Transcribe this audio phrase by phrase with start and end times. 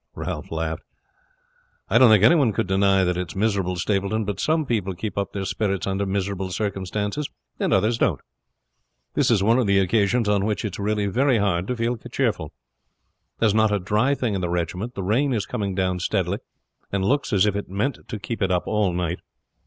[0.15, 0.81] Ralph laughed.
[1.87, 4.95] "I don't think any one could deny that it is miserable, Stapleton; but some people
[4.95, 8.19] keep up their spirits under miserable circumstances and others don't.
[9.13, 11.97] This is one of the occasions on which it is really very hard to feel
[11.97, 12.51] cheerful.
[13.37, 16.39] There is not a dry thing in the regiment; the rain is coming down steadily
[16.91, 19.19] and looks as if it meant to keep it up all night.